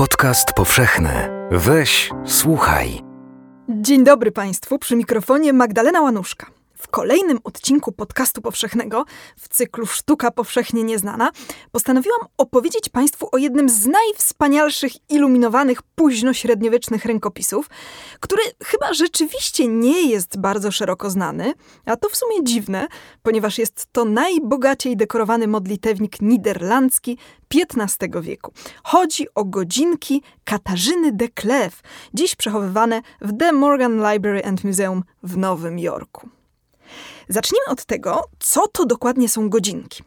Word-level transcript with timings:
Podcast 0.00 0.52
powszechny. 0.52 1.10
Weź, 1.50 2.10
słuchaj. 2.24 3.02
Dzień 3.68 4.04
dobry 4.04 4.32
Państwu, 4.32 4.78
przy 4.78 4.96
mikrofonie 4.96 5.52
Magdalena 5.52 6.00
Łanuszka. 6.00 6.46
W 6.80 6.88
kolejnym 6.88 7.38
odcinku 7.44 7.92
podcastu 7.92 8.42
powszechnego 8.42 9.04
w 9.36 9.48
cyklu 9.48 9.86
Sztuka 9.86 10.30
Powszechnie 10.30 10.84
Nieznana 10.84 11.30
postanowiłam 11.72 12.20
opowiedzieć 12.38 12.88
Państwu 12.88 13.28
o 13.32 13.38
jednym 13.38 13.68
z 13.68 13.86
najwspanialszych 13.86 15.10
iluminowanych 15.10 15.82
późno-średniowiecznych 15.82 17.04
rękopisów, 17.04 17.70
który 18.20 18.42
chyba 18.64 18.94
rzeczywiście 18.94 19.68
nie 19.68 20.02
jest 20.10 20.40
bardzo 20.40 20.72
szeroko 20.72 21.10
znany, 21.10 21.52
a 21.84 21.96
to 21.96 22.08
w 22.08 22.16
sumie 22.16 22.44
dziwne, 22.44 22.88
ponieważ 23.22 23.58
jest 23.58 23.86
to 23.92 24.04
najbogaciej 24.04 24.96
dekorowany 24.96 25.48
modlitewnik 25.48 26.20
niderlandzki 26.20 27.18
XV 27.54 28.22
wieku. 28.22 28.52
Chodzi 28.84 29.26
o 29.34 29.44
godzinki 29.44 30.22
Katarzyny 30.44 31.12
de 31.12 31.28
Klef, 31.28 31.80
dziś 32.14 32.36
przechowywane 32.36 33.02
w 33.20 33.38
The 33.38 33.52
Morgan 33.52 34.12
Library 34.12 34.44
and 34.44 34.64
Museum 34.64 35.02
w 35.22 35.36
Nowym 35.36 35.78
Jorku. 35.78 36.39
Zacznijmy 37.30 37.66
od 37.66 37.84
tego, 37.84 38.24
co 38.38 38.68
to 38.68 38.86
dokładnie 38.86 39.28
są 39.28 39.50
godzinki. 39.50 40.02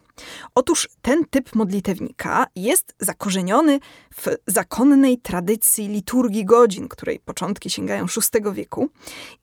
Otóż 0.54 0.88
ten 1.02 1.24
typ 1.30 1.54
modlitewnika 1.54 2.46
jest 2.56 2.94
zakorzeniony 2.98 3.80
w 4.16 4.28
zakonnej 4.46 5.18
tradycji 5.18 5.88
liturgii 5.88 6.44
godzin, 6.44 6.88
której 6.88 7.20
początki 7.20 7.70
sięgają 7.70 8.06
VI 8.06 8.52
wieku. 8.52 8.88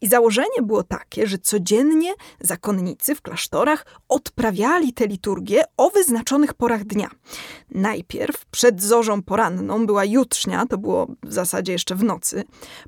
I 0.02 0.08
założenie 0.08 0.62
było 0.62 0.84
takie, 0.84 1.28
że 1.28 1.38
codziennie 1.38 2.14
zakonnicy 2.40 3.16
w 3.16 3.22
klasztorach 3.22 3.86
odprawiali 4.10 4.94
tę 4.94 5.08
liturgię 5.08 5.64
o 5.78 5.90
wyznaczonych 5.90 6.54
porach 6.54 6.84
dnia. 6.84 7.10
Najpierw 7.72 8.46
przed 8.46 8.82
zorzą 8.82 9.24
poranną 9.24 9.86
była 9.86 10.06
jutrznia, 10.06 10.66
to 10.66 10.78
było 10.78 11.08
w 11.24 11.34
zasadzie 11.34 11.72
jeszcze 11.72 11.96
w 11.96 12.04
nocy. 12.04 12.44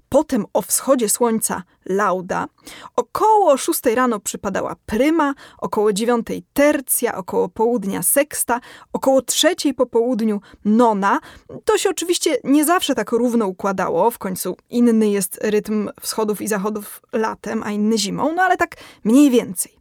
Potem 0.09 0.45
o 0.53 0.61
wschodzie 0.61 1.09
słońca 1.09 1.63
lauda. 1.85 2.47
Około 2.95 3.57
6 3.57 3.81
rano 3.95 4.19
przypadała 4.19 4.75
pryma, 4.85 5.33
około 5.57 5.93
9 5.93 6.27
tercja, 6.53 7.15
około 7.15 7.49
południa 7.49 7.72
seksta, 8.01 8.59
około 8.93 9.21
trzeciej 9.21 9.73
po 9.73 9.85
południu 9.85 10.41
nona. 10.65 11.19
To 11.65 11.77
się 11.77 11.89
oczywiście 11.89 12.37
nie 12.43 12.65
zawsze 12.65 12.95
tak 12.95 13.11
równo 13.11 13.47
układało, 13.47 14.11
w 14.11 14.17
końcu 14.17 14.57
inny 14.69 15.09
jest 15.09 15.39
rytm 15.43 15.89
wschodów 16.01 16.41
i 16.41 16.47
zachodów 16.47 17.01
latem, 17.13 17.63
a 17.63 17.71
inny 17.71 17.97
zimą, 17.97 18.33
no 18.35 18.41
ale 18.41 18.57
tak 18.57 18.75
mniej 19.03 19.29
więcej. 19.29 19.75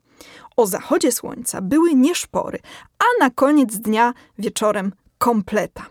O 0.56 0.66
zachodzie 0.66 1.12
słońca 1.12 1.60
były 1.60 1.94
nieszpory, 1.94 2.58
a 2.98 3.24
na 3.24 3.30
koniec 3.30 3.76
dnia 3.76 4.14
wieczorem 4.38 4.92
kompleta. 5.18 5.86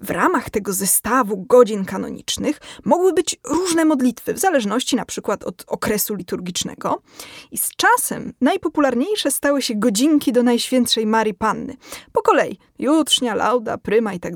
W 0.00 0.10
ramach 0.10 0.50
tego 0.50 0.72
zestawu 0.72 1.36
godzin 1.36 1.84
kanonicznych 1.84 2.60
mogły 2.84 3.12
być 3.12 3.40
różne 3.44 3.84
modlitwy, 3.84 4.34
w 4.34 4.38
zależności 4.38 4.96
na 4.96 5.04
przykład 5.04 5.44
od 5.44 5.64
okresu 5.66 6.14
liturgicznego. 6.14 7.02
I 7.50 7.58
z 7.58 7.70
czasem 7.76 8.32
najpopularniejsze 8.40 9.30
stały 9.30 9.62
się 9.62 9.74
godzinki 9.74 10.32
do 10.32 10.42
Najświętszej 10.42 11.06
Marii 11.06 11.34
Panny. 11.34 11.76
Po 12.12 12.22
kolei 12.22 12.58
jutrznia, 12.78 13.34
lauda, 13.34 13.78
pryma 13.78 14.14
i 14.14 14.20
tak. 14.20 14.30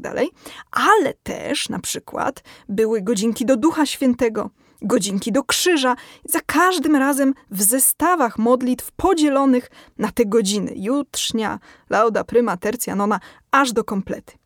Ale 0.71 1.15
też 1.23 1.69
na 1.69 1.79
przykład 1.79 2.43
były 2.69 3.03
godzinki 3.03 3.47
do 3.47 3.57
Ducha 3.57 3.87
Świętego, 3.87 4.51
godzinki 4.83 5.33
do 5.33 5.45
krzyża, 5.45 5.97
za 6.25 6.41
każdym 6.41 6.97
razem 6.97 7.35
w 7.51 7.63
zestawach 7.63 8.39
modlitw 8.39 8.93
podzielonych 8.93 9.71
na 9.99 10.13
te 10.13 10.27
godziny. 10.27 10.73
Jutrznia, 10.77 11.59
lauda, 11.91 12.25
pryma, 12.25 12.57
tercja, 12.57 12.97
nona, 12.97 13.21
aż 13.51 13.73
do 13.73 13.85
komplety. 13.85 14.44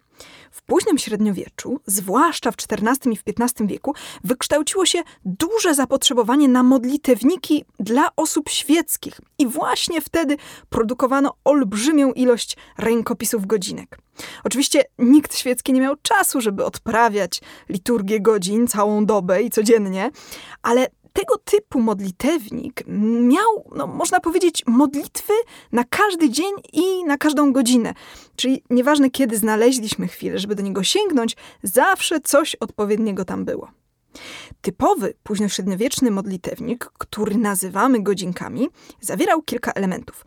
W 0.58 0.62
późnym 0.62 0.98
średniowieczu, 0.98 1.80
zwłaszcza 1.86 2.50
w 2.50 2.54
XIV 2.54 3.12
i 3.12 3.16
w 3.16 3.22
XV 3.40 3.66
wieku, 3.66 3.94
wykształciło 4.24 4.86
się 4.86 5.02
duże 5.24 5.74
zapotrzebowanie 5.74 6.48
na 6.48 6.62
modlitewniki 6.62 7.64
dla 7.80 8.16
osób 8.16 8.48
świeckich 8.48 9.20
i 9.38 9.46
właśnie 9.46 10.00
wtedy 10.00 10.36
produkowano 10.68 11.34
olbrzymią 11.44 12.12
ilość 12.12 12.56
rękopisów 12.78 13.46
godzinek. 13.46 13.98
Oczywiście 14.44 14.84
nikt 14.98 15.36
świecki 15.36 15.72
nie 15.72 15.80
miał 15.80 15.94
czasu, 16.02 16.40
żeby 16.40 16.64
odprawiać 16.64 17.40
liturgię 17.68 18.20
godzin 18.20 18.66
całą 18.66 19.06
dobę 19.06 19.42
i 19.42 19.50
codziennie, 19.50 20.10
ale 20.62 20.86
tego 21.18 21.38
typu 21.38 21.80
modlitewnik 21.80 22.82
miał, 23.22 23.70
no, 23.74 23.86
można 23.86 24.20
powiedzieć, 24.20 24.62
modlitwy 24.66 25.32
na 25.72 25.84
każdy 25.84 26.30
dzień 26.30 26.52
i 26.72 27.04
na 27.04 27.18
każdą 27.18 27.52
godzinę. 27.52 27.94
Czyli 28.36 28.62
nieważne 28.70 29.10
kiedy 29.10 29.36
znaleźliśmy 29.36 30.08
chwilę, 30.08 30.38
żeby 30.38 30.54
do 30.54 30.62
niego 30.62 30.82
sięgnąć, 30.82 31.36
zawsze 31.62 32.20
coś 32.20 32.54
odpowiedniego 32.54 33.24
tam 33.24 33.44
było. 33.44 33.70
Typowy 34.60 35.14
późnośredniowieczny 35.22 36.10
modlitewnik, 36.10 36.90
który 36.98 37.36
nazywamy 37.36 38.02
godzinkami, 38.02 38.68
zawierał 39.00 39.42
kilka 39.42 39.72
elementów. 39.72 40.24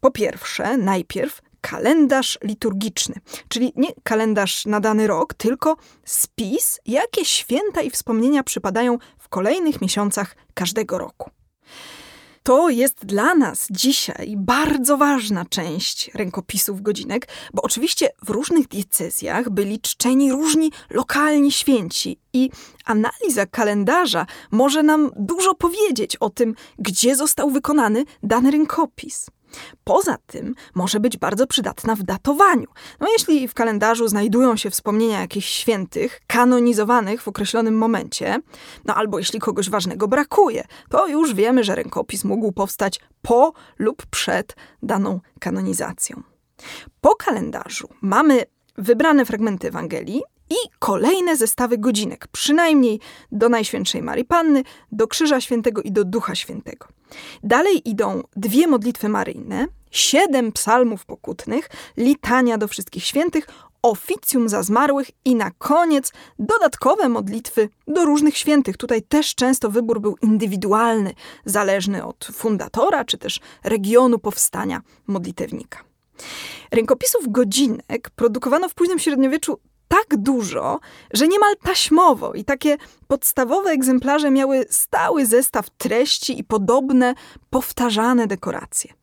Po 0.00 0.10
pierwsze, 0.10 0.76
najpierw 0.76 1.42
kalendarz 1.60 2.38
liturgiczny, 2.42 3.14
czyli 3.48 3.72
nie 3.76 3.88
kalendarz 4.02 4.66
na 4.66 4.80
dany 4.80 5.06
rok, 5.06 5.34
tylko 5.34 5.76
spis, 6.04 6.80
jakie 6.86 7.24
święta 7.24 7.82
i 7.82 7.90
wspomnienia 7.90 8.42
przypadają 8.42 8.98
kolejnych 9.30 9.80
miesiącach 9.80 10.36
każdego 10.54 10.98
roku. 10.98 11.30
To 12.42 12.70
jest 12.70 13.06
dla 13.06 13.34
nas 13.34 13.66
dzisiaj 13.70 14.34
bardzo 14.36 14.96
ważna 14.96 15.44
część 15.44 16.10
rękopisów 16.14 16.82
godzinek, 16.82 17.28
bo 17.54 17.62
oczywiście 17.62 18.08
w 18.22 18.30
różnych 18.30 18.68
diecezjach 18.68 19.50
byli 19.50 19.80
czczeni 19.80 20.32
różni 20.32 20.72
lokalni 20.90 21.52
święci 21.52 22.18
i 22.32 22.50
analiza 22.84 23.46
kalendarza 23.46 24.26
może 24.50 24.82
nam 24.82 25.10
dużo 25.16 25.54
powiedzieć 25.54 26.16
o 26.16 26.30
tym, 26.30 26.54
gdzie 26.78 27.16
został 27.16 27.50
wykonany 27.50 28.04
dany 28.22 28.50
rękopis. 28.50 29.26
Poza 29.84 30.16
tym 30.26 30.54
może 30.74 31.00
być 31.00 31.16
bardzo 31.16 31.46
przydatna 31.46 31.94
w 31.94 32.02
datowaniu. 32.02 32.66
No 33.00 33.06
jeśli 33.12 33.48
w 33.48 33.54
kalendarzu 33.54 34.08
znajdują 34.08 34.56
się 34.56 34.70
wspomnienia 34.70 35.20
jakichś 35.20 35.48
świętych, 35.48 36.20
kanonizowanych 36.26 37.22
w 37.22 37.28
określonym 37.28 37.78
momencie, 37.78 38.38
no 38.84 38.94
albo 38.94 39.18
jeśli 39.18 39.40
kogoś 39.40 39.70
ważnego 39.70 40.08
brakuje, 40.08 40.64
to 40.90 41.06
już 41.06 41.34
wiemy, 41.34 41.64
że 41.64 41.74
rękopis 41.74 42.24
mógł 42.24 42.52
powstać 42.52 43.00
po 43.22 43.52
lub 43.78 44.06
przed 44.06 44.56
daną 44.82 45.20
kanonizacją. 45.40 46.22
Po 47.00 47.16
kalendarzu 47.16 47.88
mamy 48.00 48.42
wybrane 48.78 49.24
fragmenty 49.24 49.68
Ewangelii 49.68 50.22
i 50.50 50.54
kolejne 50.78 51.36
zestawy 51.36 51.78
godzinek, 51.78 52.26
przynajmniej 52.32 53.00
do 53.32 53.48
Najświętszej 53.48 54.02
Marii 54.02 54.24
Panny, 54.24 54.62
do 54.92 55.06
Krzyża 55.06 55.40
Świętego 55.40 55.82
i 55.82 55.92
do 55.92 56.04
Ducha 56.04 56.34
Świętego. 56.34 56.86
Dalej 57.42 57.88
idą 57.88 58.22
dwie 58.36 58.66
modlitwy 58.66 59.08
maryjne, 59.08 59.66
siedem 59.90 60.52
psalmów 60.52 61.06
pokutnych, 61.06 61.68
litania 61.96 62.58
do 62.58 62.68
wszystkich 62.68 63.04
świętych, 63.04 63.46
oficjum 63.82 64.48
za 64.48 64.62
zmarłych 64.62 65.10
i 65.24 65.34
na 65.34 65.50
koniec 65.50 66.12
dodatkowe 66.38 67.08
modlitwy 67.08 67.68
do 67.88 68.04
różnych 68.04 68.36
świętych. 68.36 68.76
Tutaj 68.76 69.02
też 69.02 69.34
często 69.34 69.70
wybór 69.70 70.00
był 70.00 70.16
indywidualny, 70.22 71.14
zależny 71.44 72.04
od 72.04 72.28
fundatora 72.32 73.04
czy 73.04 73.18
też 73.18 73.40
regionu 73.64 74.18
powstania 74.18 74.82
modlitewnika. 75.06 75.78
Rękopisów 76.70 77.28
godzinek 77.28 78.10
produkowano 78.10 78.68
w 78.68 78.74
późnym 78.74 78.98
średniowieczu 78.98 79.60
tak 79.90 80.16
dużo, 80.16 80.80
że 81.12 81.28
niemal 81.28 81.56
taśmowo 81.56 82.32
i 82.34 82.44
takie 82.44 82.76
podstawowe 83.06 83.70
egzemplarze 83.70 84.30
miały 84.30 84.66
stały 84.70 85.26
zestaw 85.26 85.70
treści 85.70 86.38
i 86.38 86.44
podobne, 86.44 87.14
powtarzane 87.50 88.26
dekoracje. 88.26 88.99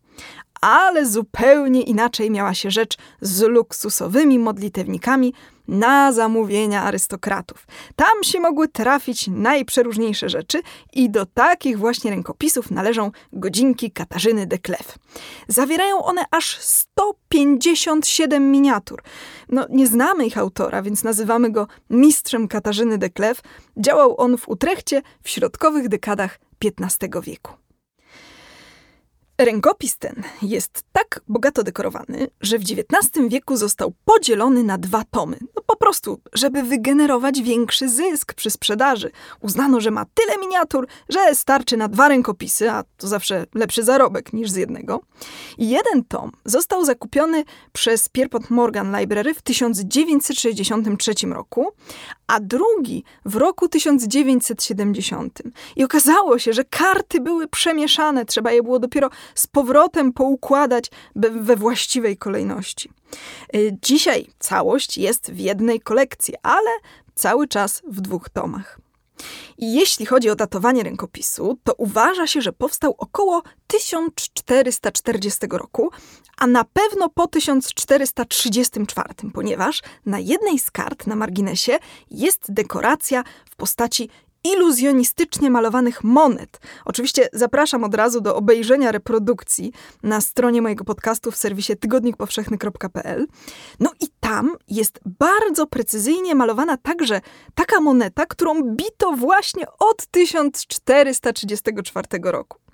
Ale 0.62 1.06
zupełnie 1.06 1.82
inaczej 1.82 2.32
miała 2.32 2.54
się 2.54 2.72
rzecz 2.72 2.98
z 3.22 3.42
luksusowymi 3.42 4.40
modlitewnikami, 4.40 5.34
na 5.68 6.12
zamówienia 6.12 6.84
arystokratów. 6.84 7.68
Tam 7.96 8.24
się 8.24 8.40
mogły 8.40 8.68
trafić 8.68 9.28
najprzeróżniejsze 9.28 10.30
rzeczy 10.30 10.62
i 10.94 11.10
do 11.10 11.26
takich 11.26 11.80
właśnie 11.80 12.12
rękopisów 12.12 12.72
należą 12.72 13.12
godzinki 13.34 13.92
Katarzyny 13.92 14.48
de 14.48 14.58
Klef. 14.58 14.98
Zawierają 15.48 16.04
one 16.04 16.26
aż 16.32 16.60
157 16.60 18.52
miniatur. 18.52 19.04
No, 19.50 19.66
nie 19.70 19.88
znamy 19.88 20.26
ich 20.26 20.38
autora, 20.38 20.82
więc 20.82 21.04
nazywamy 21.04 21.52
go 21.52 21.68
mistrzem 21.90 22.48
Katarzyny 22.48 22.98
de 22.98 23.10
Klef. 23.10 23.42
Działał 23.78 24.22
on 24.22 24.38
w 24.38 24.50
Utrechcie 24.50 25.02
w 25.24 25.30
środkowych 25.30 25.88
dekadach 25.88 26.40
XV 26.64 27.22
wieku. 27.22 27.67
Rękopis 29.40 29.98
ten 29.98 30.24
jest 30.42 30.84
tak 30.92 31.22
bogato 31.28 31.64
dekorowany, 31.64 32.28
że 32.42 32.60
w 32.60 32.62
XIX 32.62 33.30
wieku 33.30 33.58
został 33.58 33.94
podzielony 34.06 34.64
na 34.64 34.78
dwa 34.78 35.04
tomy. 35.12 35.38
No 35.56 35.62
po 35.66 35.76
prostu, 35.76 36.20
żeby 36.34 36.64
wygenerować 36.64 37.42
większy 37.42 37.90
zysk 37.90 38.34
przy 38.34 38.50
sprzedaży. 38.52 39.12
Uznano, 39.42 39.82
że 39.82 39.92
ma 39.92 40.06
tyle 40.14 40.38
miniatur, 40.38 40.88
że 41.10 41.36
starczy 41.36 41.78
na 41.78 41.88
dwa 41.88 42.08
rękopisy, 42.08 42.72
a 42.72 42.84
to 42.98 43.08
zawsze 43.08 43.46
lepszy 43.56 43.84
zarobek 43.84 44.34
niż 44.34 44.50
z 44.50 44.56
jednego. 44.56 45.02
I 45.58 45.70
jeden 45.70 46.04
tom 46.04 46.32
został 46.46 46.86
zakupiony 46.86 47.44
przez 47.74 48.10
Pierpont 48.10 48.50
Morgan 48.50 48.98
Library 49.00 49.34
w 49.34 49.42
1963 49.42 51.14
roku, 51.34 51.72
a 52.28 52.40
drugi 52.40 53.04
w 53.26 53.36
roku 53.36 53.68
1970. 53.68 55.42
I 55.76 55.84
okazało 55.84 56.40
się, 56.40 56.54
że 56.54 56.64
karty 56.64 57.22
były 57.22 57.48
przemieszane, 57.48 58.26
trzeba 58.26 58.52
je 58.52 58.64
było 58.64 58.80
dopiero 58.80 59.10
z 59.36 59.48
powrotem 59.48 60.14
poukładać 60.14 60.92
we 61.16 61.56
właściwej 61.56 62.18
kolejności. 62.18 62.90
Y, 63.56 63.78
dzisiaj 63.82 64.28
całość 64.40 64.98
jest 64.98 65.32
w 65.32 65.40
jednej 65.40 65.80
kolekcji, 65.80 66.34
ale 66.44 66.72
cały 67.16 67.48
czas 67.48 67.82
w 67.88 68.02
dwóch 68.02 68.30
tomach. 68.30 68.80
I 69.58 69.74
jeśli 69.74 70.06
chodzi 70.06 70.30
o 70.30 70.36
datowanie 70.36 70.84
rękopisu, 70.84 71.58
to 71.64 71.74
uważa 71.74 72.28
się, 72.28 72.42
że 72.42 72.54
powstał 72.54 72.96
około 72.98 73.44
1440 73.68 75.40
roku, 75.52 75.92
a 76.38 76.48
na 76.48 76.64
pewno 76.64 77.10
po 77.10 77.28
1434, 77.28 79.14
ponieważ 79.34 79.82
na 80.06 80.20
jednej 80.20 80.60
z 80.60 80.72
kart 80.72 81.08
na 81.08 81.16
marginesie 81.16 81.80
jest 82.12 82.54
dekoracja 82.54 83.24
w 83.50 83.56
postaci 83.56 84.10
iluzjonistycznie 84.54 85.50
malowanych 85.50 86.04
monet. 86.04 86.60
Oczywiście 86.86 87.30
zapraszam 87.34 87.84
od 87.84 87.96
razu 87.96 88.22
do 88.22 88.36
obejrzenia 88.36 88.92
reprodukcji 88.92 89.72
na 90.04 90.22
stronie 90.22 90.62
mojego 90.62 90.84
podcastu 90.84 91.32
w 91.32 91.38
serwisie 91.38 91.78
tygodnikpowszechny.pl. 91.78 93.28
No 93.80 93.92
i 94.00 94.06
tam 94.20 94.56
jest 94.68 95.00
bardzo 95.20 95.68
precyzyjnie 95.68 96.36
malowana 96.36 96.78
także 96.78 97.22
taka 97.56 97.82
moneta, 97.82 98.26
którą 98.26 98.64
bito 98.64 99.12
właśnie 99.12 99.66
od 99.80 100.06
1434 100.06 102.08
roku. 102.24 102.67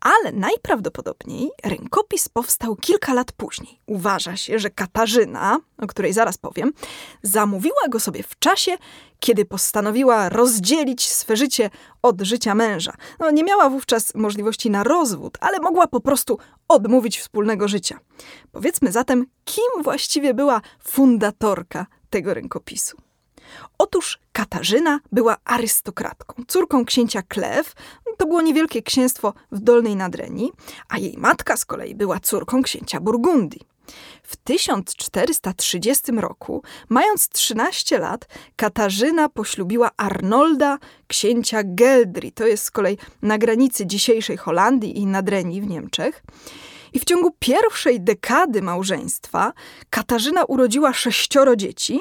Ale 0.00 0.32
najprawdopodobniej 0.32 1.50
rękopis 1.64 2.28
powstał 2.28 2.76
kilka 2.76 3.14
lat 3.14 3.32
później. 3.32 3.80
Uważa 3.86 4.36
się, 4.36 4.58
że 4.58 4.70
Katarzyna, 4.70 5.58
o 5.78 5.86
której 5.86 6.12
zaraz 6.12 6.38
powiem, 6.38 6.72
zamówiła 7.22 7.88
go 7.88 8.00
sobie 8.00 8.22
w 8.22 8.38
czasie, 8.38 8.76
kiedy 9.20 9.44
postanowiła 9.44 10.28
rozdzielić 10.28 11.08
swe 11.08 11.36
życie 11.36 11.70
od 12.02 12.20
życia 12.20 12.54
męża. 12.54 12.92
No, 13.20 13.30
nie 13.30 13.44
miała 13.44 13.70
wówczas 13.70 14.14
możliwości 14.14 14.70
na 14.70 14.84
rozwód, 14.84 15.38
ale 15.40 15.58
mogła 15.60 15.86
po 15.86 16.00
prostu 16.00 16.38
odmówić 16.68 17.18
wspólnego 17.18 17.68
życia. 17.68 17.98
Powiedzmy 18.52 18.92
zatem, 18.92 19.26
kim 19.44 19.82
właściwie 19.82 20.34
była 20.34 20.60
fundatorka 20.84 21.86
tego 22.10 22.34
rękopisu. 22.34 22.96
Otóż 23.78 24.18
Katarzyna 24.32 25.00
była 25.12 25.36
arystokratką, 25.44 26.42
córką 26.48 26.84
księcia 26.84 27.22
Klew, 27.22 27.74
to 28.16 28.26
było 28.26 28.42
niewielkie 28.42 28.82
księstwo 28.82 29.34
w 29.52 29.58
Dolnej 29.58 29.96
Nadrenii, 29.96 30.52
a 30.88 30.98
jej 30.98 31.14
matka 31.18 31.56
z 31.56 31.64
kolei 31.64 31.94
była 31.94 32.20
córką 32.20 32.62
księcia 32.62 33.00
Burgundii. 33.00 33.60
W 34.22 34.36
1430 34.36 36.12
roku, 36.12 36.62
mając 36.88 37.28
13 37.28 37.98
lat, 37.98 38.28
Katarzyna 38.56 39.28
poślubiła 39.28 39.90
Arnolda, 39.96 40.78
księcia 41.06 41.62
Geldri, 41.64 42.32
to 42.32 42.46
jest 42.46 42.64
z 42.64 42.70
kolei 42.70 42.98
na 43.22 43.38
granicy 43.38 43.86
dzisiejszej 43.86 44.36
Holandii 44.36 44.98
i 44.98 45.06
Nadrenii 45.06 45.60
w 45.60 45.66
Niemczech. 45.66 46.22
I 46.92 47.00
w 47.00 47.04
ciągu 47.04 47.36
pierwszej 47.38 48.00
dekady 48.00 48.62
małżeństwa 48.62 49.52
Katarzyna 49.90 50.44
urodziła 50.44 50.92
sześcioro 50.92 51.56
dzieci, 51.56 52.00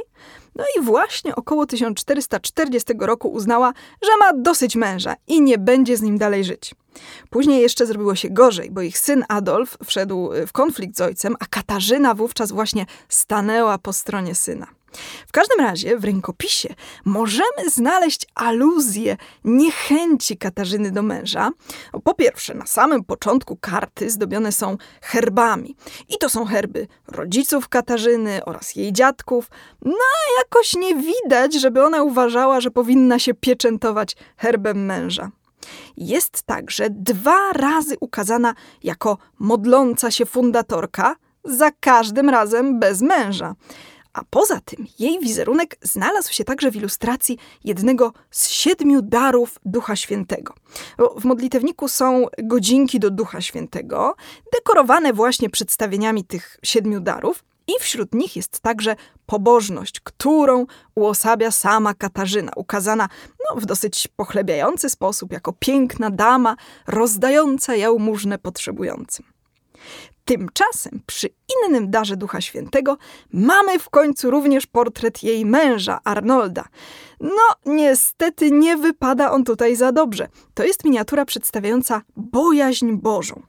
no 0.55 0.63
i 0.77 0.81
właśnie 0.81 1.35
około 1.35 1.65
1440 1.65 2.93
roku 2.99 3.27
uznała, 3.27 3.73
że 4.01 4.17
ma 4.17 4.33
dosyć 4.33 4.75
męża 4.75 5.15
i 5.27 5.41
nie 5.41 5.57
będzie 5.57 5.97
z 5.97 6.01
nim 6.01 6.17
dalej 6.17 6.43
żyć. 6.43 6.75
Później 7.29 7.61
jeszcze 7.61 7.85
zrobiło 7.85 8.15
się 8.15 8.29
gorzej, 8.29 8.71
bo 8.71 8.81
ich 8.81 8.97
syn 8.97 9.25
Adolf 9.27 9.77
wszedł 9.85 10.29
w 10.47 10.51
konflikt 10.51 10.97
z 10.97 11.01
ojcem, 11.01 11.35
a 11.39 11.45
Katarzyna 11.45 12.13
wówczas 12.13 12.51
właśnie 12.51 12.85
stanęła 13.09 13.77
po 13.77 13.93
stronie 13.93 14.35
syna. 14.35 14.67
W 15.27 15.31
każdym 15.31 15.59
razie 15.59 15.97
w 15.97 16.03
rękopisie 16.03 16.75
możemy 17.05 17.69
znaleźć 17.69 18.25
aluzję 18.35 19.17
niechęci 19.43 20.37
Katarzyny 20.37 20.91
do 20.91 21.03
męża. 21.03 21.51
Po 22.03 22.13
pierwsze, 22.13 22.53
na 22.53 22.65
samym 22.65 23.03
początku 23.03 23.57
karty 23.61 24.09
zdobione 24.09 24.51
są 24.51 24.77
herbami. 25.01 25.75
I 26.09 26.17
to 26.17 26.29
są 26.29 26.45
herby 26.45 26.87
rodziców 27.07 27.69
Katarzyny 27.69 28.45
oraz 28.45 28.75
jej 28.75 28.93
dziadków. 28.93 29.49
No 29.85 29.93
jakoś 30.37 30.75
nie 30.75 30.95
widać, 30.95 31.53
żeby 31.53 31.83
ona 31.83 32.03
uważała, 32.03 32.61
że 32.61 32.71
powinna 32.71 33.19
się 33.19 33.33
pieczętować 33.33 34.15
herbem 34.37 34.85
męża. 34.85 35.31
Jest 35.97 36.43
także 36.43 36.87
dwa 36.89 37.53
razy 37.53 37.95
ukazana 37.99 38.53
jako 38.83 39.17
modląca 39.39 40.11
się 40.11 40.25
fundatorka, 40.25 41.15
za 41.45 41.71
każdym 41.71 42.29
razem 42.29 42.79
bez 42.79 43.01
męża. 43.01 43.55
A 44.13 44.21
poza 44.29 44.59
tym 44.61 44.87
jej 44.99 45.19
wizerunek 45.19 45.77
znalazł 45.81 46.33
się 46.33 46.43
także 46.43 46.71
w 46.71 46.75
ilustracji 46.75 47.37
jednego 47.63 48.13
z 48.31 48.49
siedmiu 48.49 49.01
darów 49.01 49.59
Ducha 49.65 49.95
Świętego. 49.95 50.53
W 51.17 51.25
modlitewniku 51.25 51.87
są 51.87 52.25
godzinki 52.43 52.99
do 52.99 53.09
Ducha 53.09 53.41
Świętego, 53.41 54.15
dekorowane 54.53 55.13
właśnie 55.13 55.49
przedstawieniami 55.49 56.23
tych 56.23 56.57
siedmiu 56.63 56.99
darów. 56.99 57.43
I 57.67 57.71
wśród 57.79 58.13
nich 58.13 58.35
jest 58.35 58.59
także 58.59 58.95
pobożność, 59.25 59.99
którą 59.99 60.65
uosabia 60.95 61.51
sama 61.51 61.93
Katarzyna, 61.93 62.51
ukazana 62.55 63.09
no, 63.49 63.61
w 63.61 63.65
dosyć 63.65 64.07
pochlebiający 64.15 64.89
sposób, 64.89 65.31
jako 65.31 65.53
piękna 65.53 66.09
dama, 66.09 66.55
rozdająca 66.87 67.75
jałmużnę 67.75 68.37
potrzebującym. 68.37 69.32
Tymczasem 70.25 71.01
przy 71.05 71.29
innym 71.55 71.91
darze 71.91 72.17
Ducha 72.17 72.41
Świętego 72.41 72.97
mamy 73.33 73.79
w 73.79 73.89
końcu 73.89 74.31
również 74.31 74.67
portret 74.67 75.23
jej 75.23 75.45
męża, 75.45 75.99
Arnolda. 76.03 76.65
No, 77.19 77.73
niestety 77.73 78.51
nie 78.51 78.77
wypada 78.77 79.31
on 79.31 79.43
tutaj 79.43 79.75
za 79.75 79.91
dobrze. 79.91 80.27
To 80.53 80.63
jest 80.63 80.83
miniatura 80.83 81.25
przedstawiająca 81.25 82.01
bojaźń 82.17 82.91
Bożą. 82.91 83.41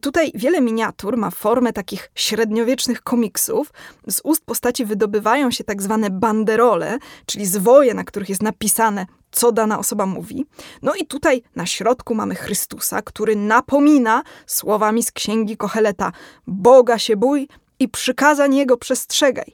Tutaj 0.00 0.32
wiele 0.34 0.60
miniatur 0.60 1.16
ma 1.16 1.30
formę 1.30 1.72
takich 1.72 2.10
średniowiecznych 2.14 3.02
komiksów. 3.02 3.72
Z 4.08 4.20
ust 4.24 4.44
postaci 4.44 4.84
wydobywają 4.84 5.50
się 5.50 5.64
tak 5.64 5.82
zwane 5.82 6.10
banderole, 6.10 6.98
czyli 7.26 7.46
zwoje, 7.46 7.94
na 7.94 8.04
których 8.04 8.28
jest 8.28 8.42
napisane 8.42 9.06
co 9.30 9.52
dana 9.52 9.78
osoba 9.78 10.06
mówi. 10.06 10.46
No 10.82 10.94
i 10.94 11.06
tutaj 11.06 11.42
na 11.56 11.66
środku 11.66 12.14
mamy 12.14 12.34
Chrystusa, 12.34 13.02
który 13.02 13.36
napomina 13.36 14.22
słowami 14.46 15.02
z 15.02 15.12
księgi 15.12 15.56
Kocheleta: 15.56 16.12
Boga 16.46 16.98
się 16.98 17.16
bój 17.16 17.48
i 17.78 17.88
przykazań 17.88 18.54
jego 18.54 18.76
przestrzegaj. 18.76 19.52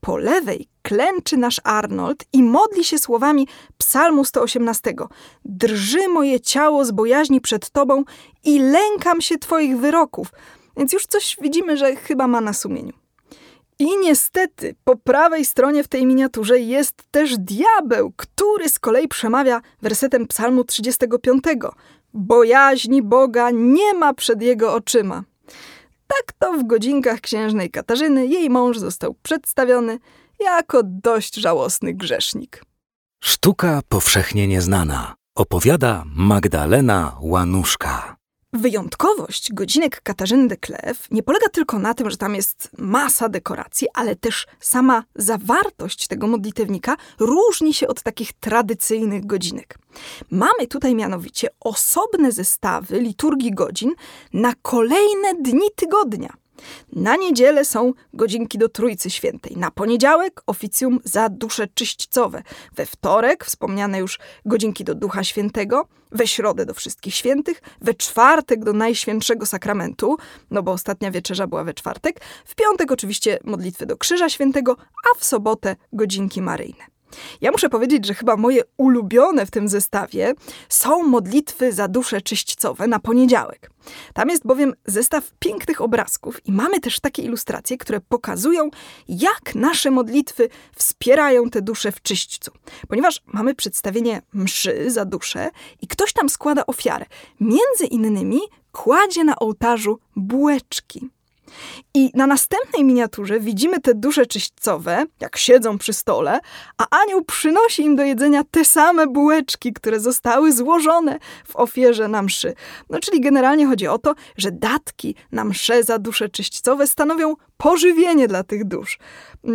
Po 0.00 0.16
lewej 0.16 0.68
klęczy 0.82 1.36
nasz 1.36 1.60
Arnold 1.64 2.24
i 2.32 2.42
modli 2.42 2.84
się 2.84 2.98
słowami 2.98 3.48
Psalmu 3.78 4.24
118: 4.24 4.94
Drży 5.44 6.08
moje 6.08 6.40
ciało 6.40 6.84
z 6.84 6.90
bojaźni 6.90 7.40
przed 7.40 7.70
Tobą 7.70 8.04
i 8.44 8.58
lękam 8.58 9.20
się 9.20 9.38
Twoich 9.38 9.78
wyroków. 9.78 10.32
Więc 10.76 10.92
już 10.92 11.06
coś 11.06 11.36
widzimy, 11.40 11.76
że 11.76 11.96
chyba 11.96 12.26
ma 12.26 12.40
na 12.40 12.52
sumieniu. 12.52 13.03
I 13.84 13.98
niestety, 14.00 14.74
po 14.84 14.96
prawej 14.96 15.44
stronie 15.44 15.84
w 15.84 15.88
tej 15.88 16.06
miniaturze 16.06 16.60
jest 16.60 16.94
też 17.10 17.38
diabeł, 17.38 18.12
który 18.16 18.68
z 18.68 18.78
kolei 18.78 19.08
przemawia 19.08 19.60
wersetem 19.82 20.26
Psalmu 20.26 20.64
35. 20.64 21.44
Bojaźni 22.14 23.02
Boga 23.02 23.50
nie 23.50 23.94
ma 23.94 24.14
przed 24.14 24.42
jego 24.42 24.74
oczyma. 24.74 25.24
Tak 26.06 26.32
to 26.38 26.52
w 26.52 26.66
godzinkach 26.66 27.20
księżnej 27.20 27.70
Katarzyny 27.70 28.26
jej 28.26 28.50
mąż 28.50 28.78
został 28.78 29.14
przedstawiony 29.22 29.98
jako 30.40 30.80
dość 30.84 31.34
żałosny 31.34 31.94
grzesznik. 31.94 32.62
Sztuka 33.24 33.80
powszechnie 33.88 34.48
nieznana. 34.48 35.14
Opowiada 35.36 36.04
Magdalena 36.06 37.16
Łanuszka. 37.20 38.13
Wyjątkowość 38.54 39.52
godzinek 39.52 40.00
Katarzyny 40.02 40.48
de 40.48 40.56
Klew 40.56 41.10
nie 41.10 41.22
polega 41.22 41.48
tylko 41.48 41.78
na 41.78 41.94
tym, 41.94 42.10
że 42.10 42.16
tam 42.16 42.34
jest 42.34 42.70
masa 42.78 43.28
dekoracji, 43.28 43.88
ale 43.94 44.16
też 44.16 44.46
sama 44.60 45.04
zawartość 45.14 46.06
tego 46.06 46.26
modlitewnika 46.26 46.96
różni 47.18 47.74
się 47.74 47.88
od 47.88 48.02
takich 48.02 48.32
tradycyjnych 48.32 49.26
godzinek. 49.26 49.78
Mamy 50.30 50.66
tutaj 50.68 50.94
mianowicie 50.94 51.48
osobne 51.60 52.32
zestawy 52.32 53.00
liturgii 53.00 53.54
godzin 53.54 53.94
na 54.32 54.52
kolejne 54.62 55.34
dni 55.40 55.66
tygodnia. 55.76 56.32
Na 56.92 57.16
niedzielę 57.16 57.64
są 57.64 57.92
godzinki 58.12 58.58
do 58.58 58.68
Trójcy 58.68 59.10
Świętej. 59.10 59.56
Na 59.56 59.70
poniedziałek 59.70 60.42
oficjum 60.46 61.00
za 61.04 61.28
dusze 61.28 61.66
czyśćcowe. 61.74 62.42
We 62.76 62.86
wtorek 62.86 63.44
wspomniane 63.44 63.98
już 63.98 64.18
godzinki 64.44 64.84
do 64.84 64.94
Ducha 64.94 65.24
Świętego. 65.24 65.86
We 66.14 66.26
środę 66.26 66.66
do 66.66 66.74
Wszystkich 66.74 67.14
Świętych. 67.14 67.62
We 67.80 67.94
czwartek 67.94 68.64
do 68.64 68.72
Najświętszego 68.72 69.46
Sakramentu, 69.46 70.16
no 70.50 70.62
bo 70.62 70.72
ostatnia 70.72 71.10
wieczerza 71.10 71.46
była 71.46 71.64
we 71.64 71.74
czwartek. 71.74 72.20
W 72.44 72.54
piątek 72.54 72.92
oczywiście 72.92 73.38
modlitwy 73.44 73.86
do 73.86 73.96
Krzyża 73.96 74.28
Świętego, 74.28 74.76
a 74.80 75.18
w 75.18 75.24
sobotę 75.24 75.76
godzinki 75.92 76.42
maryjne. 76.42 76.93
Ja 77.40 77.50
muszę 77.50 77.68
powiedzieć, 77.68 78.06
że 78.06 78.14
chyba 78.14 78.36
moje 78.36 78.62
ulubione 78.76 79.46
w 79.46 79.50
tym 79.50 79.68
zestawie 79.68 80.34
są 80.68 81.02
modlitwy 81.02 81.72
za 81.72 81.88
dusze 81.88 82.20
czyśćcowe 82.20 82.86
na 82.86 82.98
poniedziałek. 82.98 83.70
Tam 84.14 84.28
jest 84.28 84.46
bowiem 84.46 84.74
zestaw 84.86 85.30
pięknych 85.38 85.80
obrazków 85.80 86.46
i 86.46 86.52
mamy 86.52 86.80
też 86.80 87.00
takie 87.00 87.22
ilustracje, 87.22 87.78
które 87.78 88.00
pokazują, 88.00 88.70
jak 89.08 89.54
nasze 89.54 89.90
modlitwy 89.90 90.48
wspierają 90.76 91.50
te 91.50 91.62
dusze 91.62 91.92
w 91.92 92.02
czyśćcu. 92.02 92.50
Ponieważ 92.88 93.22
mamy 93.26 93.54
przedstawienie 93.54 94.22
mszy 94.32 94.90
za 94.90 95.04
duszę 95.04 95.50
i 95.80 95.86
ktoś 95.86 96.12
tam 96.12 96.28
składa 96.28 96.66
ofiarę. 96.66 97.06
Między 97.40 97.86
innymi 97.90 98.40
kładzie 98.72 99.24
na 99.24 99.36
ołtarzu 99.36 99.98
bułeczki. 100.16 101.08
I 101.94 102.10
na 102.14 102.26
następnej 102.26 102.84
miniaturze 102.84 103.40
widzimy 103.40 103.80
te 103.80 103.94
dusze 103.94 104.26
czyśćcowe, 104.26 105.06
jak 105.20 105.36
siedzą 105.36 105.78
przy 105.78 105.92
stole, 105.92 106.40
a 106.78 106.86
anioł 107.02 107.24
przynosi 107.24 107.82
im 107.82 107.96
do 107.96 108.02
jedzenia 108.02 108.44
te 108.50 108.64
same 108.64 109.06
bułeczki, 109.06 109.72
które 109.72 110.00
zostały 110.00 110.52
złożone 110.52 111.18
w 111.46 111.56
ofierze 111.56 112.08
na 112.08 112.22
mszy. 112.22 112.54
No 112.90 113.00
czyli 113.00 113.20
generalnie 113.20 113.66
chodzi 113.66 113.86
o 113.86 113.98
to, 113.98 114.14
że 114.36 114.52
datki 114.52 115.14
na 115.32 115.44
msze 115.44 115.82
za 115.82 115.98
dusze 115.98 116.28
czyśćcowe 116.28 116.86
stanowią 116.86 117.34
pożywienie 117.56 118.28
dla 118.28 118.44
tych 118.44 118.64
dusz. 118.64 118.98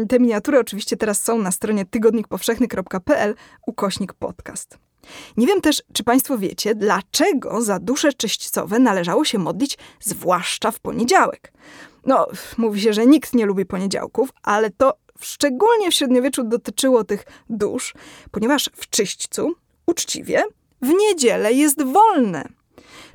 Te 0.09 0.19
miniatury 0.19 0.59
oczywiście 0.59 0.97
teraz 0.97 1.23
są 1.23 1.37
na 1.37 1.51
stronie 1.51 1.85
tygodnikpowszechny.pl 1.85 3.35
ukośnik 3.67 4.13
podcast. 4.13 4.88
Nie 5.37 5.47
wiem 5.47 5.61
też, 5.61 5.83
czy 5.93 6.03
Państwo 6.03 6.37
wiecie, 6.37 6.75
dlaczego 6.75 7.61
za 7.61 7.79
dusze 7.79 8.13
czyśćcowe 8.13 8.79
należało 8.79 9.25
się 9.25 9.37
modlić 9.37 9.77
zwłaszcza 9.99 10.71
w 10.71 10.79
poniedziałek. 10.79 11.53
No, 12.05 12.27
mówi 12.57 12.81
się, 12.81 12.93
że 12.93 13.05
nikt 13.05 13.33
nie 13.33 13.45
lubi 13.45 13.65
poniedziałków, 13.65 14.29
ale 14.43 14.69
to 14.69 14.93
szczególnie 15.19 15.91
w 15.91 15.93
średniowieczu 15.93 16.43
dotyczyło 16.43 17.03
tych 17.03 17.25
dusz, 17.49 17.93
ponieważ 18.31 18.69
w 18.75 18.89
czyśćcu, 18.89 19.53
uczciwie, 19.85 20.43
w 20.81 20.87
niedzielę 20.87 21.53
jest 21.53 21.83
wolne. 21.83 22.49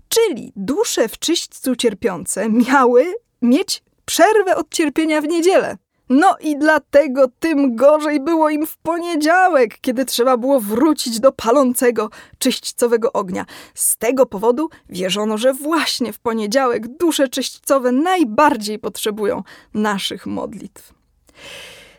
Czyli 0.09 0.53
dusze 0.57 1.09
w 1.09 1.19
czyśćcu 1.19 1.77
cierpiące 1.77 2.49
miały 2.49 3.15
mieć 3.43 3.83
przerwę 4.05 4.57
od 4.57 4.71
cierpienia 4.71 5.21
w 5.21 5.29
niedzielę. 5.29 5.77
No 6.09 6.37
i 6.41 6.59
dlatego 6.59 7.29
tym 7.39 7.77
gorzej 7.77 8.21
było 8.21 8.51
im 8.51 8.67
w 8.67 8.77
poniedziałek, 8.77 9.79
kiedy 9.81 10.05
trzeba 10.05 10.37
było 10.37 10.61
wrócić 10.61 11.21
do 11.21 11.33
palącego, 11.33 12.11
czyśćcowego 12.39 13.13
ognia. 13.13 13.47
Z 13.75 13.97
tego 13.97 14.27
powodu 14.27 14.69
wierzono, 14.89 15.39
że 15.39 15.53
właśnie 15.53 16.13
w 16.13 16.19
poniedziałek 16.19 16.89
dusze 16.89 17.29
czyśćcowe 17.29 17.93
najbardziej 17.93 18.79
potrzebują 18.79 19.43
naszych 19.75 20.27
modlitw. 20.27 20.95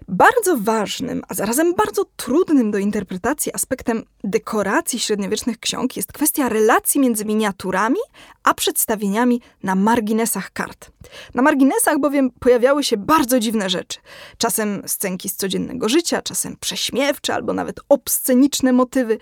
Bardzo 0.07 0.57
ważnym, 0.57 1.21
a 1.27 1.33
zarazem 1.33 1.73
bardzo 1.73 2.05
trudnym 2.15 2.71
do 2.71 2.77
interpretacji 2.77 3.53
aspektem 3.53 4.03
dekoracji 4.23 4.99
średniowiecznych 4.99 5.59
ksiąg 5.59 5.97
jest 5.97 6.13
kwestia 6.13 6.49
relacji 6.49 7.01
między 7.01 7.25
miniaturami 7.25 7.97
a 8.43 8.53
przedstawieniami 8.53 9.41
na 9.63 9.75
marginesach 9.75 10.51
kart. 10.51 10.91
Na 11.33 11.41
marginesach 11.41 11.99
bowiem 11.99 12.31
pojawiały 12.39 12.83
się 12.83 12.97
bardzo 12.97 13.39
dziwne 13.39 13.69
rzeczy. 13.69 13.99
Czasem 14.37 14.81
scenki 14.85 15.29
z 15.29 15.35
codziennego 15.35 15.89
życia, 15.89 16.21
czasem 16.21 16.57
prześmiewcze 16.59 17.33
albo 17.33 17.53
nawet 17.53 17.79
obsceniczne 17.89 18.73
motywy, 18.73 19.17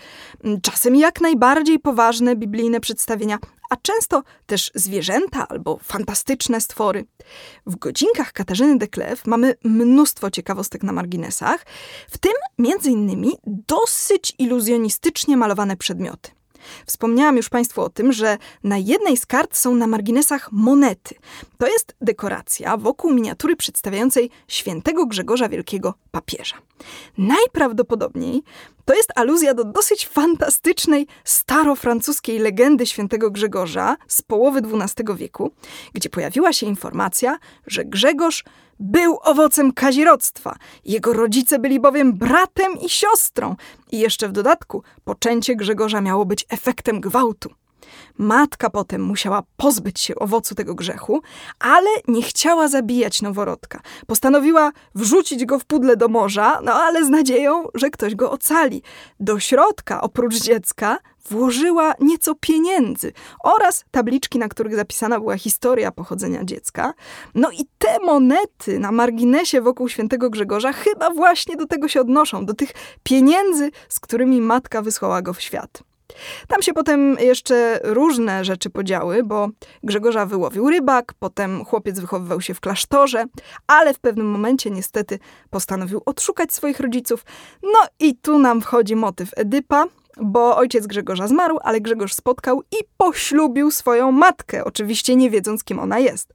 czasem 0.61 0.95
jak 0.95 1.21
najbardziej 1.21 1.79
poważne 1.79 2.35
biblijne 2.35 2.79
przedstawienia, 2.79 3.37
a 3.69 3.75
często 3.75 4.23
też 4.45 4.71
zwierzęta 4.75 5.47
albo 5.47 5.79
fantastyczne 5.83 6.61
stwory. 6.61 7.05
W 7.65 7.75
godzinkach 7.75 8.33
Katarzyny 8.33 8.77
de 8.77 8.87
Klew 8.87 9.27
mamy 9.27 9.55
mnóstwo 9.63 10.31
ciekawostek 10.31 10.83
na 10.83 10.93
marginesach, 10.93 11.65
w 12.09 12.17
tym 12.17 12.33
innymi 12.85 13.31
dosyć 13.45 14.33
iluzjonistycznie 14.37 15.37
malowane 15.37 15.77
przedmioty. 15.77 16.31
Wspomniałam 16.85 17.37
już 17.37 17.49
Państwu 17.49 17.81
o 17.81 17.89
tym, 17.89 18.11
że 18.11 18.37
na 18.63 18.77
jednej 18.77 19.17
z 19.17 19.25
kart 19.25 19.55
są 19.57 19.75
na 19.75 19.87
marginesach 19.87 20.51
monety. 20.51 21.15
To 21.57 21.67
jest 21.67 21.95
dekoracja 22.01 22.77
wokół 22.77 23.13
miniatury 23.13 23.55
przedstawiającej 23.55 24.29
świętego 24.47 25.05
Grzegorza 25.05 25.49
Wielkiego 25.49 25.93
papieża. 26.11 26.55
Najprawdopodobniej 27.17 28.43
to 28.85 28.93
jest 28.93 29.11
aluzja 29.15 29.53
do 29.53 29.63
dosyć 29.63 30.07
fantastycznej 30.07 31.07
starofrancuskiej 31.23 32.39
legendy 32.39 32.85
świętego 32.85 33.31
Grzegorza 33.31 33.97
z 34.07 34.21
połowy 34.21 34.59
XII 34.59 35.15
wieku, 35.15 35.51
gdzie 35.93 36.09
pojawiła 36.09 36.53
się 36.53 36.65
informacja, 36.65 37.37
że 37.67 37.85
Grzegorz 37.85 38.43
był 38.79 39.17
owocem 39.21 39.73
kazirodztwa. 39.73 40.55
Jego 40.85 41.13
rodzice 41.13 41.59
byli 41.59 41.79
bowiem 41.79 42.13
bratem 42.13 42.79
i 42.81 42.89
siostrą. 42.89 43.55
I 43.91 43.99
jeszcze 43.99 44.29
w 44.29 44.31
dodatku 44.31 44.83
poczęcie 45.03 45.55
Grzegorza 45.55 46.01
miało 46.01 46.25
być 46.25 46.45
efektem 46.49 47.01
gwałtu. 47.01 47.49
Matka 48.17 48.69
potem 48.69 49.01
musiała 49.01 49.43
pozbyć 49.57 49.99
się 49.99 50.15
owocu 50.15 50.55
tego 50.55 50.75
grzechu, 50.75 51.21
ale 51.59 51.89
nie 52.07 52.21
chciała 52.21 52.67
zabijać 52.67 53.21
noworodka. 53.21 53.81
Postanowiła 54.07 54.71
wrzucić 54.95 55.45
go 55.45 55.59
w 55.59 55.65
pudle 55.65 55.97
do 55.97 56.07
morza, 56.07 56.59
no 56.63 56.73
ale 56.73 57.05
z 57.05 57.09
nadzieją, 57.09 57.63
że 57.73 57.89
ktoś 57.89 58.15
go 58.15 58.31
ocali. 58.31 58.81
Do 59.19 59.39
środka, 59.39 60.01
oprócz 60.01 60.35
dziecka, 60.35 60.97
włożyła 61.29 61.93
nieco 61.99 62.35
pieniędzy 62.35 63.13
oraz 63.43 63.85
tabliczki, 63.91 64.39
na 64.39 64.47
których 64.47 64.75
zapisana 64.75 65.19
była 65.19 65.37
historia 65.37 65.91
pochodzenia 65.91 66.43
dziecka. 66.43 66.93
No 67.35 67.51
i 67.51 67.65
te 67.77 67.99
monety 67.99 68.79
na 68.79 68.91
marginesie 68.91 69.61
wokół 69.61 69.89
świętego 69.89 70.29
Grzegorza 70.29 70.73
chyba 70.73 71.09
właśnie 71.09 71.55
do 71.55 71.67
tego 71.67 71.87
się 71.87 72.01
odnoszą, 72.01 72.45
do 72.45 72.53
tych 72.53 72.71
pieniędzy, 73.03 73.71
z 73.89 73.99
którymi 73.99 74.41
matka 74.41 74.81
wysłała 74.81 75.21
go 75.21 75.33
w 75.33 75.41
świat. 75.41 75.83
Tam 76.47 76.61
się 76.61 76.73
potem 76.73 77.17
jeszcze 77.19 77.79
różne 77.83 78.45
rzeczy 78.45 78.69
podziały, 78.69 79.23
bo 79.23 79.49
Grzegorza 79.83 80.25
wyłowił 80.25 80.69
rybak, 80.69 81.13
potem 81.19 81.65
chłopiec 81.65 81.99
wychowywał 81.99 82.41
się 82.41 82.53
w 82.53 82.59
klasztorze, 82.59 83.25
ale 83.67 83.93
w 83.93 83.99
pewnym 83.99 84.27
momencie 84.27 84.71
niestety 84.71 85.19
postanowił 85.49 86.01
odszukać 86.05 86.53
swoich 86.53 86.79
rodziców. 86.79 87.25
No 87.63 87.79
i 87.99 88.15
tu 88.15 88.39
nam 88.39 88.61
wchodzi 88.61 88.95
motyw 88.95 89.29
Edypa, 89.35 89.85
bo 90.21 90.57
ojciec 90.57 90.87
Grzegorza 90.87 91.27
zmarł, 91.27 91.57
ale 91.63 91.81
Grzegorz 91.81 92.13
spotkał 92.13 92.63
i 92.71 92.75
poślubił 92.97 93.71
swoją 93.71 94.11
matkę, 94.11 94.65
oczywiście 94.65 95.15
nie 95.15 95.29
wiedząc, 95.29 95.63
kim 95.63 95.79
ona 95.79 95.99
jest. 95.99 96.33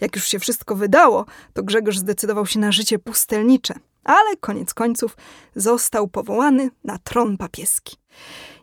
Jak 0.00 0.16
już 0.16 0.24
się 0.24 0.38
wszystko 0.38 0.74
wydało, 0.74 1.24
to 1.52 1.62
Grzegorz 1.62 1.98
zdecydował 1.98 2.46
się 2.46 2.58
na 2.58 2.72
życie 2.72 2.98
pustelnicze, 2.98 3.74
ale 4.04 4.36
koniec 4.40 4.74
końców 4.74 5.16
został 5.56 6.08
powołany 6.08 6.70
na 6.84 6.98
tron 6.98 7.36
papieski. 7.36 7.96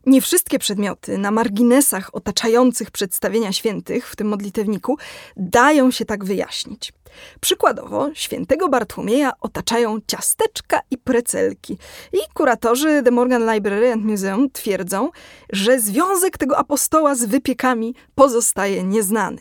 Nie 0.08 0.22
wszystkie 0.22 0.60
przedmioty 0.60 1.18
na 1.18 1.32
marginesach 1.32 2.10
otaczających 2.14 2.92
przedstawienia 2.92 3.52
świętych 3.52 4.10
w 4.10 4.16
tym 4.16 4.28
modlitewniku 4.28 4.98
dają 5.38 5.92
się 5.92 6.06
tak 6.06 6.26
wyjaśnić. 6.26 6.94
Przykładowo, 7.42 8.10
świętego 8.14 8.70
Bartłomieja 8.70 9.32
otaczają 9.42 9.98
ciasteczka 10.08 10.80
i 10.92 10.98
precelki. 10.98 11.78
I 12.14 12.18
kuratorzy 12.34 13.02
The 13.04 13.12
Morgan 13.12 13.54
Library 13.54 13.94
and 13.94 14.06
Museum 14.06 14.50
twierdzą, 14.50 15.10
że 15.50 15.80
związek 15.80 16.38
tego 16.38 16.58
apostoła 16.58 17.16
z 17.16 17.26
wypiekami 17.26 17.96
pozostaje 18.16 18.84
nieznany. 18.84 19.38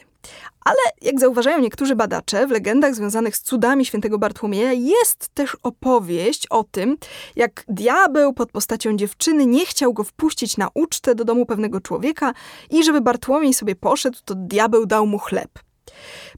Ale 0.64 0.78
jak 1.02 1.20
zauważają 1.20 1.58
niektórzy 1.58 1.96
badacze, 1.96 2.46
w 2.46 2.50
legendach 2.50 2.94
związanych 2.94 3.36
z 3.36 3.42
cudami 3.42 3.84
świętego 3.84 4.18
Bartłomieja 4.18 4.72
jest 4.72 5.28
też 5.34 5.56
opowieść 5.62 6.46
o 6.46 6.64
tym, 6.64 6.96
jak 7.36 7.64
diabeł 7.68 8.32
pod 8.32 8.52
postacią 8.52 8.96
dziewczyny 8.96 9.46
nie 9.46 9.66
chciał 9.66 9.92
go 9.92 10.04
wpuścić 10.04 10.56
na 10.56 10.68
ucztę 10.74 11.14
do 11.14 11.24
domu 11.24 11.46
pewnego 11.46 11.80
człowieka 11.80 12.32
i 12.70 12.84
żeby 12.84 13.00
Bartłomiej 13.00 13.54
sobie 13.54 13.76
poszedł, 13.76 14.18
to 14.24 14.34
diabeł 14.34 14.86
dał 14.86 15.06
mu 15.06 15.18
chleb. 15.18 15.65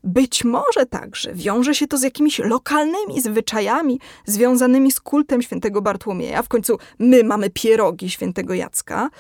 Być 0.05 0.45
może 0.45 0.87
także 0.91 1.35
wiąże 1.35 1.75
się 1.75 1.87
to 1.87 1.99
z 1.99 2.03
jakimiś 2.03 2.39
lokalnymi 2.39 3.21
zwyczajami 3.21 4.01
związanymi 4.27 4.93
z 4.93 5.01
kultem 5.01 5.43
świętego 5.43 5.83
Bartłomieja. 5.83 6.43
W 6.43 6.49
końcu 6.49 6.79
my 6.99 7.25
mamy 7.25 7.51
pierogi 7.51 8.11
świętego 8.11 8.55
Jacka. 8.55 9.11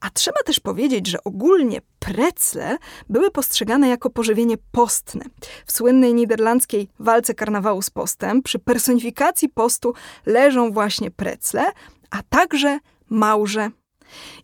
A 0.00 0.10
trzeba 0.10 0.42
też 0.44 0.60
powiedzieć, 0.60 1.06
że 1.06 1.24
ogólnie 1.24 1.80
precle 1.98 2.78
były 3.08 3.30
postrzegane 3.30 3.88
jako 3.88 4.10
pożywienie 4.10 4.56
postne. 4.72 5.24
W 5.66 5.72
słynnej 5.72 6.14
niderlandzkiej 6.14 6.88
walce 6.98 7.34
karnawału 7.34 7.82
z 7.82 7.90
postem 7.90 8.42
przy 8.42 8.58
personifikacji 8.58 9.48
postu 9.48 9.94
leżą 10.26 10.72
właśnie 10.72 11.10
precle, 11.10 11.62
a 12.10 12.22
także 12.22 12.78
małże 13.10 13.70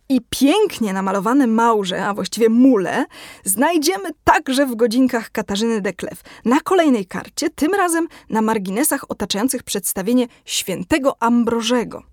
I 0.09 0.21
pięknie 0.29 0.93
namalowane 0.93 1.47
małże, 1.47 2.05
a 2.05 2.13
właściwie 2.13 2.49
mule, 2.49 3.05
znajdziemy 3.43 4.09
także 4.23 4.65
w 4.65 4.75
godzinkach 4.75 5.31
Katarzyny 5.31 5.81
Deklew. 5.81 6.21
Na 6.45 6.59
kolejnej 6.59 7.05
karcie, 7.05 7.49
tym 7.49 7.73
razem 7.73 8.07
na 8.29 8.41
marginesach 8.41 9.05
otaczających 9.09 9.63
przedstawienie 9.63 10.27
świętego 10.45 11.15
Ambrożego. 11.19 12.03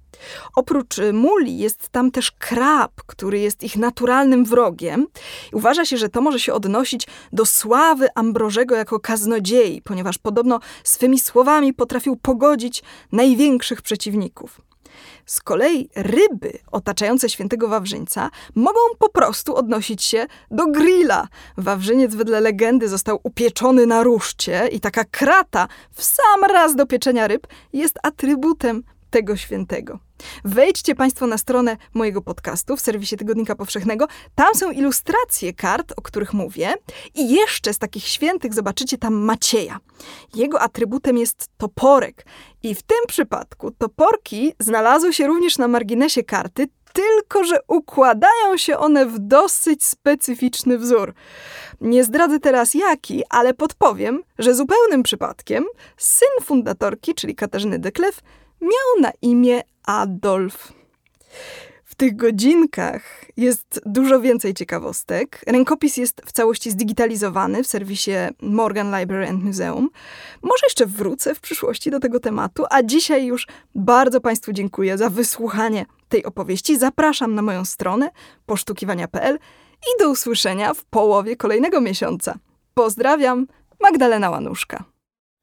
Oprócz 0.56 0.98
y, 0.98 1.12
muli 1.12 1.58
jest 1.58 1.88
tam 1.88 2.10
też 2.10 2.30
krab, 2.30 2.92
który 3.06 3.38
jest 3.38 3.62
ich 3.62 3.76
naturalnym 3.76 4.44
wrogiem. 4.44 5.06
Uważa 5.52 5.84
się, 5.84 5.96
że 5.96 6.08
to 6.08 6.20
może 6.20 6.40
się 6.40 6.52
odnosić 6.52 7.06
do 7.32 7.46
sławy 7.46 8.08
Ambrożego 8.14 8.76
jako 8.76 9.00
kaznodziei, 9.00 9.82
ponieważ 9.82 10.18
podobno 10.18 10.60
swymi 10.84 11.18
słowami 11.18 11.74
potrafił 11.74 12.16
pogodzić 12.16 12.82
największych 13.12 13.82
przeciwników. 13.82 14.60
Z 15.26 15.40
kolei 15.40 15.88
ryby 15.96 16.58
otaczające 16.72 17.28
świętego 17.28 17.68
Wawrzyńca 17.68 18.30
mogą 18.54 18.80
po 18.98 19.08
prostu 19.08 19.56
odnosić 19.56 20.04
się 20.04 20.26
do 20.50 20.66
grilla. 20.66 21.28
Wawrzyniec 21.56 22.14
wedle 22.14 22.40
legendy 22.40 22.88
został 22.88 23.20
upieczony 23.22 23.86
na 23.86 24.02
ruszcie 24.02 24.68
i 24.72 24.80
taka 24.80 25.04
krata 25.04 25.68
w 25.92 26.04
sam 26.04 26.44
raz 26.50 26.76
do 26.76 26.86
pieczenia 26.86 27.26
ryb 27.26 27.46
jest 27.72 27.98
atrybutem 28.02 28.82
tego 29.16 29.36
świętego. 29.36 29.98
Wejdźcie 30.44 30.94
Państwo 30.94 31.26
na 31.26 31.38
stronę 31.38 31.76
mojego 31.94 32.22
podcastu 32.22 32.76
w 32.76 32.80
serwisie 32.80 33.16
Tygodnika 33.16 33.54
Powszechnego. 33.54 34.08
Tam 34.34 34.54
są 34.54 34.70
ilustracje 34.70 35.52
kart, 35.52 35.92
o 35.96 36.02
których 36.02 36.32
mówię. 36.32 36.74
I 37.14 37.30
jeszcze 37.30 37.72
z 37.72 37.78
takich 37.78 38.06
świętych 38.06 38.54
zobaczycie 38.54 38.98
tam 38.98 39.14
Macieja. 39.14 39.78
Jego 40.34 40.60
atrybutem 40.60 41.18
jest 41.18 41.48
toporek. 41.56 42.26
I 42.62 42.74
w 42.74 42.82
tym 42.82 42.98
przypadku 43.08 43.70
toporki 43.70 44.52
znalazły 44.60 45.12
się 45.12 45.26
również 45.26 45.58
na 45.58 45.68
marginesie 45.68 46.22
karty, 46.22 46.68
tylko 46.92 47.44
że 47.44 47.58
układają 47.68 48.56
się 48.56 48.78
one 48.78 49.06
w 49.06 49.18
dosyć 49.18 49.84
specyficzny 49.84 50.78
wzór. 50.78 51.14
Nie 51.80 52.04
zdradzę 52.04 52.40
teraz 52.40 52.74
jaki, 52.74 53.22
ale 53.30 53.54
podpowiem, 53.54 54.22
że 54.38 54.54
zupełnym 54.54 55.02
przypadkiem 55.02 55.64
syn 55.96 56.28
fundatorki, 56.42 57.14
czyli 57.14 57.34
Katarzyny 57.34 57.78
Deklew, 57.78 58.20
miał 58.60 59.00
na 59.00 59.12
imię 59.22 59.62
Adolf. 59.86 60.72
W 61.84 61.94
tych 61.94 62.16
godzinkach 62.16 63.02
jest 63.36 63.80
dużo 63.86 64.20
więcej 64.20 64.54
ciekawostek. 64.54 65.44
Rękopis 65.46 65.96
jest 65.96 66.22
w 66.26 66.32
całości 66.32 66.70
zdigitalizowany 66.70 67.62
w 67.62 67.66
serwisie 67.66 68.10
Morgan 68.42 69.00
Library 69.00 69.28
and 69.28 69.44
Museum. 69.44 69.90
Może 70.42 70.66
jeszcze 70.66 70.86
wrócę 70.86 71.34
w 71.34 71.40
przyszłości 71.40 71.90
do 71.90 72.00
tego 72.00 72.20
tematu, 72.20 72.64
a 72.70 72.82
dzisiaj 72.82 73.26
już 73.26 73.46
bardzo 73.74 74.20
Państwu 74.20 74.52
dziękuję 74.52 74.98
za 74.98 75.10
wysłuchanie 75.10 75.86
tej 76.08 76.24
opowieści. 76.24 76.78
Zapraszam 76.78 77.34
na 77.34 77.42
moją 77.42 77.64
stronę 77.64 78.10
posztukiwania.pl 78.46 79.38
i 79.82 80.02
do 80.02 80.10
usłyszenia 80.10 80.74
w 80.74 80.84
połowie 80.84 81.36
kolejnego 81.36 81.80
miesiąca. 81.80 82.34
Pozdrawiam, 82.74 83.46
Magdalena 83.80 84.30
Łanuszka. 84.30 84.95